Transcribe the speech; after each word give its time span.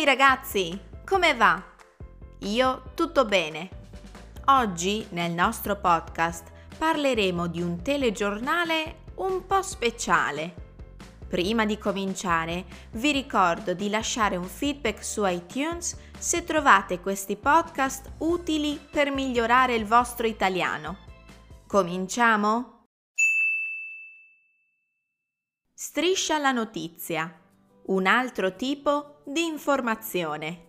Ehi 0.00 0.06
ragazzi, 0.06 0.80
come 1.04 1.34
va? 1.34 1.62
Io 2.38 2.92
tutto 2.94 3.26
bene. 3.26 3.68
Oggi 4.46 5.06
nel 5.10 5.30
nostro 5.30 5.76
podcast 5.76 6.50
parleremo 6.78 7.46
di 7.46 7.60
un 7.60 7.82
telegiornale 7.82 9.02
un 9.16 9.44
po' 9.44 9.60
speciale. 9.60 10.54
Prima 11.28 11.66
di 11.66 11.76
cominciare 11.76 12.64
vi 12.92 13.12
ricordo 13.12 13.74
di 13.74 13.90
lasciare 13.90 14.36
un 14.36 14.46
feedback 14.46 15.04
su 15.04 15.26
iTunes 15.26 15.94
se 16.18 16.44
trovate 16.44 17.00
questi 17.00 17.36
podcast 17.36 18.12
utili 18.20 18.80
per 18.90 19.10
migliorare 19.10 19.74
il 19.74 19.84
vostro 19.84 20.26
italiano. 20.26 20.96
Cominciamo? 21.66 22.86
Striscia 25.74 26.38
la 26.38 26.52
notizia. 26.52 27.34
Un 27.88 28.06
altro 28.06 28.56
tipo 28.56 29.19
di 29.30 29.46
informazione. 29.46 30.66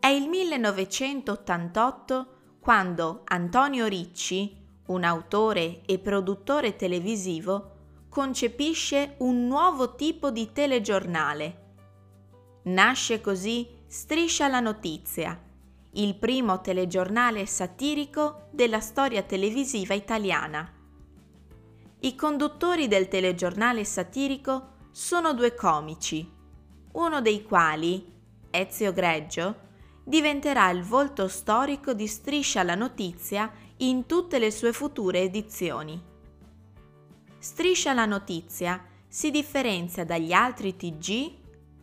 È 0.00 0.08
il 0.08 0.28
1988 0.28 2.26
quando 2.58 3.20
Antonio 3.24 3.86
Ricci, 3.86 4.56
un 4.86 5.04
autore 5.04 5.82
e 5.86 6.00
produttore 6.00 6.74
televisivo, 6.74 7.76
concepisce 8.08 9.14
un 9.18 9.46
nuovo 9.46 9.94
tipo 9.94 10.32
di 10.32 10.50
telegiornale. 10.50 11.58
Nasce 12.64 13.20
così 13.20 13.78
Striscia 13.86 14.48
la 14.48 14.58
notizia, 14.58 15.40
il 15.92 16.16
primo 16.16 16.60
telegiornale 16.60 17.46
satirico 17.46 18.48
della 18.50 18.80
storia 18.80 19.22
televisiva 19.22 19.94
italiana. 19.94 20.68
I 22.00 22.14
conduttori 22.16 22.88
del 22.88 23.06
telegiornale 23.06 23.84
satirico 23.84 24.78
sono 24.90 25.32
due 25.32 25.54
comici, 25.54 26.38
uno 26.92 27.20
dei 27.20 27.42
quali, 27.42 28.12
Ezio 28.50 28.92
Greggio, 28.92 29.68
diventerà 30.04 30.70
il 30.70 30.82
volto 30.82 31.28
storico 31.28 31.94
di 31.94 32.06
Striscia 32.06 32.62
la 32.62 32.74
notizia 32.74 33.50
in 33.78 34.06
tutte 34.06 34.38
le 34.38 34.50
sue 34.50 34.72
future 34.72 35.20
edizioni. 35.20 36.00
Striscia 37.38 37.92
la 37.92 38.06
notizia 38.06 38.84
si 39.06 39.30
differenzia 39.30 40.04
dagli 40.04 40.32
altri 40.32 40.76
TG, 40.76 41.32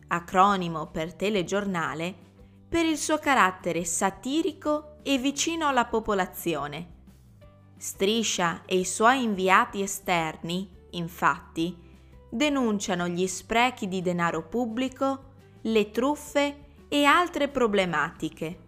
acronimo 0.08 0.86
per 0.86 1.14
telegiornale, 1.14 2.14
per 2.68 2.84
il 2.84 2.98
suo 2.98 3.18
carattere 3.18 3.84
satirico 3.84 4.98
e 5.02 5.18
vicino 5.18 5.66
alla 5.66 5.86
popolazione. 5.86 6.96
Striscia 7.78 8.62
e 8.66 8.78
i 8.78 8.84
suoi 8.84 9.22
inviati 9.22 9.80
esterni, 9.80 10.68
infatti, 10.90 11.87
denunciano 12.28 13.08
gli 13.08 13.26
sprechi 13.26 13.88
di 13.88 14.02
denaro 14.02 14.46
pubblico, 14.46 15.24
le 15.62 15.90
truffe 15.90 16.56
e 16.88 17.04
altre 17.04 17.48
problematiche. 17.48 18.58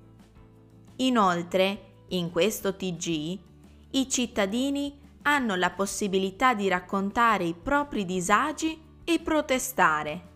Inoltre, 0.97 1.85
in 2.09 2.31
questo 2.31 2.77
TG, 2.77 3.39
i 3.93 4.09
cittadini 4.09 4.99
hanno 5.23 5.55
la 5.55 5.71
possibilità 5.71 6.55
di 6.55 6.69
raccontare 6.69 7.45
i 7.45 7.55
propri 7.55 8.05
disagi 8.05 8.81
e 9.05 9.21
protestare. 9.21 10.29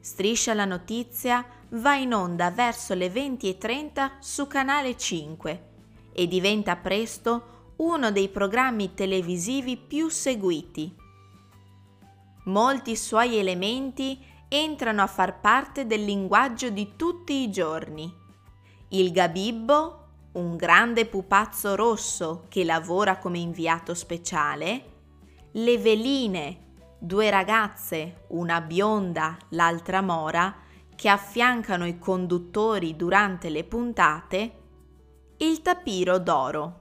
Striscia 0.00 0.54
la 0.54 0.64
notizia 0.64 1.44
va 1.70 1.94
in 1.96 2.14
onda 2.14 2.50
verso 2.50 2.94
le 2.94 3.08
20.30 3.08 4.12
su 4.20 4.46
Canale 4.46 4.96
5 4.96 5.68
e 6.12 6.26
diventa 6.28 6.76
presto 6.76 7.74
uno 7.76 8.10
dei 8.10 8.28
programmi 8.28 8.94
televisivi 8.94 9.76
più 9.76 10.08
seguiti. 10.08 10.94
Molti 12.46 12.94
suoi 12.96 13.36
elementi 13.36 14.24
entrano 14.48 15.02
a 15.02 15.06
far 15.06 15.40
parte 15.40 15.86
del 15.86 16.04
linguaggio 16.04 16.70
di 16.70 16.94
tutti 16.96 17.42
i 17.42 17.50
giorni. 17.50 18.12
Il 18.90 19.10
gabibbo 19.10 20.06
un 20.36 20.56
grande 20.56 21.06
pupazzo 21.06 21.74
rosso 21.74 22.44
che 22.48 22.62
lavora 22.62 23.18
come 23.18 23.38
inviato 23.38 23.94
speciale, 23.94 24.92
le 25.52 25.78
veline, 25.78 26.74
due 26.98 27.30
ragazze, 27.30 28.26
una 28.28 28.60
bionda, 28.60 29.36
l'altra 29.50 30.02
mora, 30.02 30.54
che 30.94 31.08
affiancano 31.08 31.86
i 31.86 31.98
conduttori 31.98 32.96
durante 32.96 33.48
le 33.48 33.64
puntate, 33.64 34.52
il 35.38 35.62
tapiro 35.62 36.18
d'oro. 36.18 36.80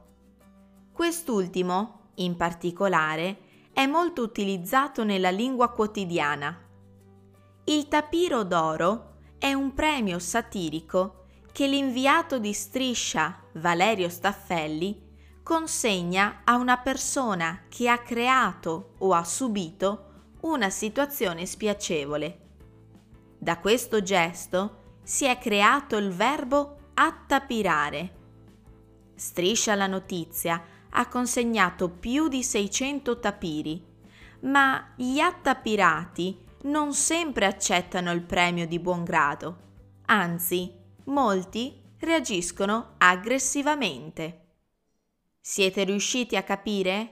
Quest'ultimo, 0.92 2.12
in 2.16 2.36
particolare, 2.36 3.38
è 3.75 3.86
molto 3.88 4.22
utilizzato 4.22 5.03
nella 5.03 5.31
lingua 5.31 5.69
quotidiana. 5.69 6.58
Il 7.66 7.90
tapiro 7.90 8.44
d'oro 8.44 9.16
è 9.38 9.52
un 9.52 9.74
premio 9.74 10.18
satirico 10.18 11.25
che 11.52 11.68
l'inviato 11.68 12.40
di 12.40 12.53
striscia 12.53 13.38
Valerio 13.56 14.08
Staffelli 14.08 15.18
consegna 15.44 16.44
a 16.46 16.56
una 16.56 16.78
persona 16.78 17.64
che 17.68 17.90
ha 17.90 17.97
creato 17.97 18.94
o 19.00 19.12
ha 19.12 19.25
subito 19.25 20.06
una 20.44 20.69
situazione 20.69 21.46
spiacevole. 21.46 22.40
Da 23.38 23.59
questo 23.59 24.02
gesto 24.02 25.00
si 25.03 25.25
è 25.25 25.38
creato 25.38 25.97
il 25.97 26.12
verbo 26.12 26.91
attapirare. 26.94 28.16
Striscia 29.16 29.75
la 29.75 29.88
notizia 29.88 30.64
ha 30.96 31.08
consegnato 31.08 31.90
più 31.90 32.28
di 32.28 32.42
600 32.42 33.20
tapiri, 33.20 33.86
ma 34.42 34.94
gli 34.96 35.20
attapirati 35.20 36.44
non 36.64 36.94
sempre 36.94 37.46
accettano 37.46 38.12
il 38.12 38.24
premio 38.24 38.66
di 38.66 38.80
buon 38.80 39.04
grado, 39.04 39.58
anzi 40.06 40.74
molti 41.06 41.82
reagiscono 42.00 42.96
aggressivamente. 42.98 44.42
Siete 45.40 45.84
riusciti 45.84 46.36
a 46.36 46.44
capire? 46.44 47.12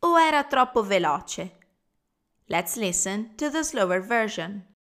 O 0.00 0.18
era 0.18 0.44
troppo 0.44 0.82
veloce? 0.82 1.58
Let's 2.46 2.76
listen 2.76 3.34
to 3.34 3.50
the 3.50 3.62
slower 3.62 4.00
version. 4.00 4.74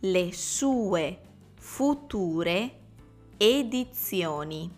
le 0.00 0.32
sue 0.32 1.20
future 1.56 2.80
edizioni. 3.36 4.70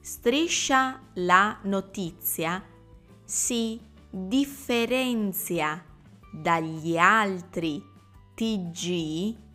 Striscia 0.00 1.00
la 1.14 1.56
notizia 1.62 2.60
si 3.24 3.80
differenzia 4.10 5.84
dagli 6.32 6.96
altri 6.96 7.80
TG, 8.34 9.46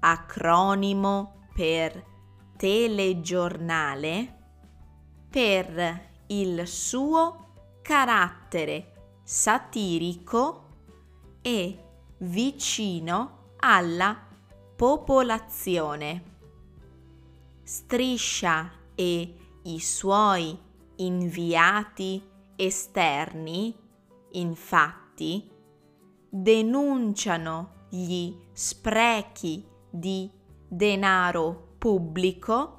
acronimo 0.00 1.48
per 1.54 2.04
telegiornale, 2.56 4.38
per 5.30 6.08
il 6.26 6.66
suo 6.66 7.52
carattere 7.82 9.18
satirico 9.22 10.66
e 11.42 11.84
vicino 12.18 13.54
alla 13.58 14.26
popolazione. 14.76 16.24
Striscia 17.62 18.70
e 18.94 19.34
i 19.62 19.80
suoi 19.80 20.58
inviati 20.96 22.22
esterni, 22.56 23.74
infatti, 24.32 25.50
denunciano 26.28 27.86
gli 27.88 28.34
sprechi 28.52 29.69
di 29.90 30.30
denaro 30.66 31.74
pubblico, 31.78 32.78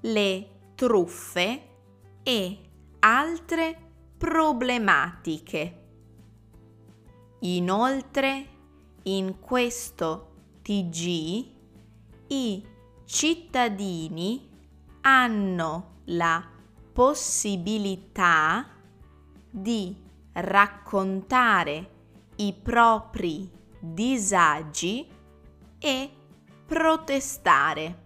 le 0.00 0.48
truffe 0.74 1.62
e 2.22 2.58
altre 3.00 3.78
problematiche. 4.16 5.82
Inoltre, 7.40 8.46
in 9.04 9.38
questo 9.38 10.30
TG 10.62 11.52
i 12.28 12.66
cittadini 13.04 14.48
hanno 15.02 15.98
la 16.04 16.42
possibilità 16.92 18.66
di 19.50 19.94
raccontare 20.32 21.90
i 22.36 22.54
propri 22.54 23.50
disagi 23.78 25.06
e 25.84 26.10
protestare. 26.64 28.02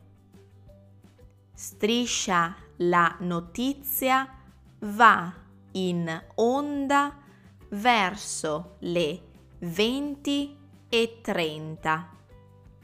Striscia 1.55 2.57
la 2.79 3.17
notizia 3.21 4.29
va 4.81 5.33
in 5.73 6.25
onda 6.35 7.17
verso 7.69 8.79
le 8.81 9.21
20 9.61 10.57
e 10.89 11.19
30 11.23 12.11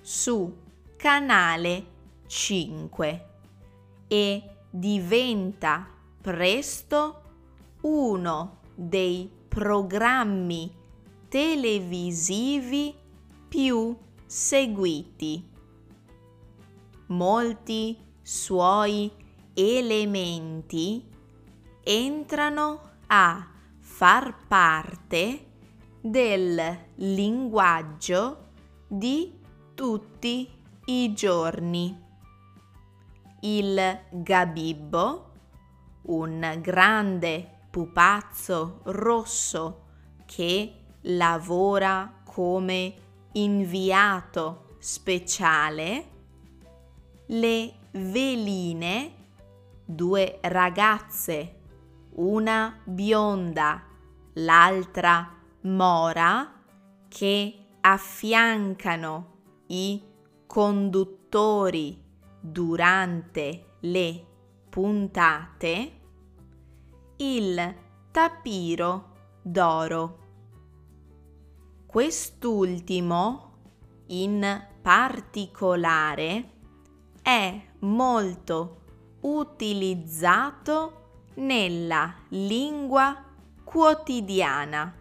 su 0.00 0.56
canale 0.94 1.86
5 2.26 3.28
e 4.06 4.42
diventa 4.70 5.88
presto 6.20 7.22
uno 7.80 8.60
dei 8.76 9.28
programmi 9.48 10.72
televisivi 11.28 12.94
più 13.48 13.96
seguiti. 14.34 15.48
Molti 17.06 17.96
suoi 18.20 19.08
elementi 19.54 21.08
entrano 21.84 22.80
a 23.06 23.48
far 23.78 24.34
parte 24.48 25.52
del 26.00 26.78
linguaggio 26.96 28.48
di 28.88 29.38
tutti 29.72 30.50
i 30.86 31.12
giorni. 31.14 31.96
Il 33.42 34.00
gabibbo, 34.10 35.30
un 36.06 36.58
grande 36.60 37.66
pupazzo 37.70 38.80
rosso 38.82 39.84
che 40.26 40.80
lavora 41.02 42.22
come 42.24 43.03
inviato 43.34 44.76
speciale, 44.78 46.10
le 47.26 47.74
veline, 47.92 49.14
due 49.84 50.38
ragazze, 50.42 51.60
una 52.16 52.78
bionda, 52.84 53.82
l'altra 54.34 55.32
mora, 55.62 56.52
che 57.08 57.58
affiancano 57.80 59.32
i 59.68 60.02
conduttori 60.46 62.02
durante 62.40 63.76
le 63.80 64.26
puntate, 64.68 66.00
il 67.16 67.74
tapiro 68.10 69.12
d'oro. 69.42 70.23
Quest'ultimo, 71.94 73.52
in 74.06 74.66
particolare, 74.82 76.50
è 77.22 77.66
molto 77.82 78.80
utilizzato 79.20 81.26
nella 81.34 82.12
lingua 82.30 83.24
quotidiana. 83.62 84.92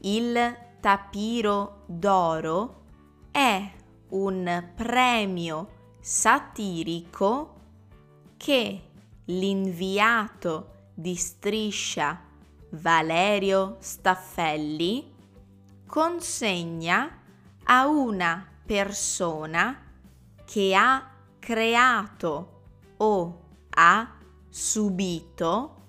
Il 0.00 0.56
tapiro 0.78 1.84
d'oro 1.86 2.82
è 3.30 3.72
un 4.10 4.72
premio 4.74 5.68
satirico 6.00 7.54
che 8.36 8.82
l'inviato 9.24 10.90
di 10.92 11.14
striscia 11.14 12.20
Valerio 12.68 13.76
Staffelli 13.78 15.11
consegna 15.92 17.18
a 17.64 17.86
una 17.86 18.48
persona 18.64 19.78
che 20.42 20.74
ha 20.74 21.10
creato 21.38 22.62
o 22.96 23.40
ha 23.68 24.16
subito 24.48 25.82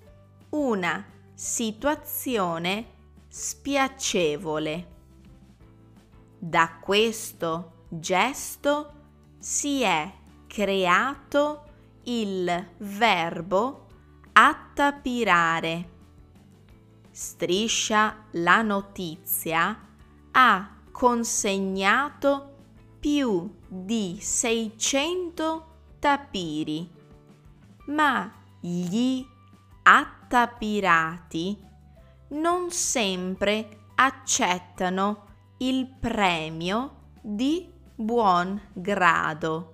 una 0.50 1.02
situazione 1.32 2.86
spiacevole. 3.28 4.88
Da 6.38 6.76
questo 6.82 7.86
gesto 7.88 8.92
si 9.38 9.80
è 9.80 10.12
creato 10.46 11.64
il 12.02 12.68
verbo 12.76 13.86
attapirare. 14.32 15.88
Striscia 17.10 18.26
la 18.32 18.60
notizia 18.60 19.92
ha 20.36 20.68
consegnato 20.90 22.50
più 22.98 23.48
di 23.68 24.18
600 24.20 25.66
tapiri, 25.98 26.90
ma 27.86 28.32
gli 28.60 29.24
attapirati 29.82 31.56
non 32.28 32.70
sempre 32.70 33.88
accettano 33.94 35.26
il 35.58 35.86
premio 35.86 37.10
di 37.20 37.70
buon 37.94 38.58
grado. 38.72 39.72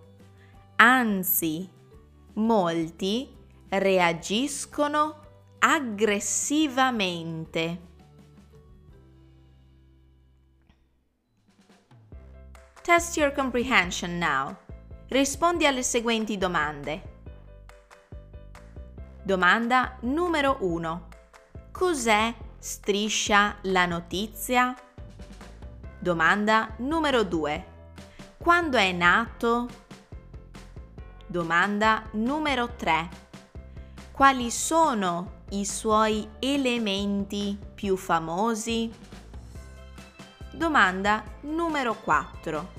Anzi, 0.77 1.71
molti 2.35 3.35
reagiscono 3.69 5.17
aggressivamente. 5.59 7.89
Test 12.83 13.19
your 13.19 13.31
comprehension 13.33 14.17
now. 14.17 14.57
Rispondi 15.09 15.67
alle 15.67 15.83
seguenti 15.83 16.39
domande. 16.39 17.19
Domanda 19.23 19.99
numero 20.01 20.57
1. 20.61 21.09
Cos'è 21.71 22.35
striscia 22.59 23.57
la 23.63 23.85
notizia? 23.85 24.75
Domanda 25.99 26.75
numero 26.79 27.23
2. 27.23 27.67
Quando 28.39 28.79
è 28.79 28.93
nato? 28.93 29.69
Domanda 31.27 32.05
numero 32.13 32.75
3. 32.77 33.09
Quali 34.11 34.51
sono 34.51 35.43
i 35.51 35.67
suoi 35.67 36.27
elementi 36.39 37.59
più 37.75 37.99
famosi? 37.99 38.91
Domanda 40.61 41.25
numero 41.45 41.95
4. 41.95 42.73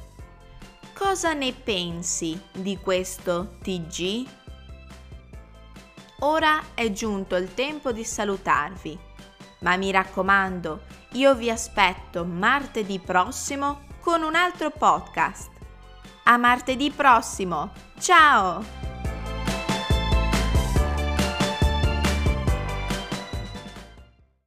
Cosa 0.93 1.33
ne 1.33 1.51
pensi 1.51 2.39
di 2.51 2.77
questo 2.77 3.57
TG? 3.59 4.27
Ora 6.19 6.61
è 6.75 6.91
giunto 6.91 7.35
il 7.35 7.55
tempo 7.55 7.91
di 7.91 8.03
salutarvi, 8.03 8.99
ma 9.61 9.77
mi 9.77 9.89
raccomando, 9.89 10.83
io 11.13 11.33
vi 11.33 11.49
aspetto 11.49 12.23
martedì 12.23 12.99
prossimo 12.99 13.87
con 13.99 14.21
un 14.21 14.35
altro 14.35 14.69
podcast. 14.69 15.49
A 16.25 16.37
martedì 16.37 16.91
prossimo! 16.91 17.71
Ciao! 17.97 18.80